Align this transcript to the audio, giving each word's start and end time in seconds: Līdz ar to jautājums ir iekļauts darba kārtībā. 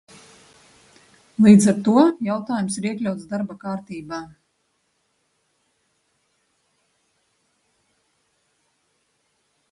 Līdz 1.45 1.65
ar 1.71 1.75
to 1.87 2.05
jautājums 2.27 2.77
ir 2.79 2.87
iekļauts 2.91 3.27
darba 3.33 3.57
kārtībā. 3.63 4.21